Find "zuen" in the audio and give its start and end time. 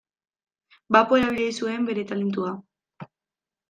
1.61-1.87